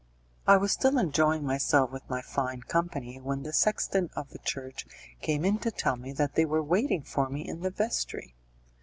I 0.47 0.57
was 0.57 0.71
still 0.71 0.97
enjoying 0.97 1.45
myself 1.45 1.91
with 1.91 2.09
my 2.09 2.23
fine 2.23 2.63
company, 2.63 3.19
when 3.19 3.43
the 3.43 3.53
sexton 3.53 4.09
of 4.15 4.29
the 4.29 4.39
church 4.39 4.87
came 5.21 5.45
in 5.45 5.59
to 5.59 5.69
tell 5.69 5.95
me 5.95 6.11
that 6.13 6.33
they 6.33 6.43
were 6.45 6.63
waiting 6.63 7.03
for 7.03 7.29
me 7.29 7.47
in 7.47 7.59
the 7.61 7.69
vestry. 7.69 8.33